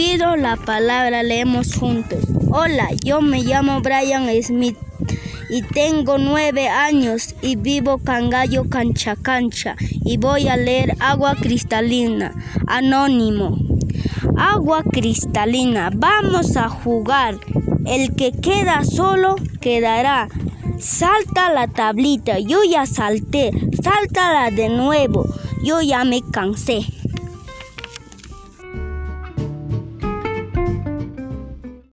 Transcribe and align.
la 0.00 0.56
palabra, 0.56 1.22
leemos 1.22 1.74
juntos. 1.74 2.24
Hola, 2.50 2.88
yo 3.04 3.20
me 3.20 3.42
llamo 3.42 3.82
Brian 3.82 4.30
Smith 4.42 4.78
y 5.50 5.60
tengo 5.60 6.16
nueve 6.16 6.68
años 6.68 7.34
y 7.42 7.56
vivo 7.56 7.98
Cangallo 7.98 8.66
Cancha 8.70 9.14
Cancha 9.14 9.76
y 9.78 10.16
voy 10.16 10.48
a 10.48 10.56
leer 10.56 10.96
Agua 11.00 11.36
Cristalina, 11.36 12.32
Anónimo. 12.66 13.58
Agua 14.38 14.82
cristalina, 14.90 15.90
vamos 15.94 16.56
a 16.56 16.70
jugar. 16.70 17.36
El 17.84 18.16
que 18.16 18.32
queda 18.32 18.84
solo 18.84 19.36
quedará. 19.60 20.28
Salta 20.78 21.52
la 21.52 21.68
tablita, 21.68 22.38
yo 22.38 22.60
ya 22.64 22.86
salté, 22.86 23.50
sáltala 23.82 24.50
de 24.50 24.70
nuevo, 24.70 25.26
yo 25.62 25.82
ya 25.82 26.04
me 26.04 26.22
cansé. 26.22 26.86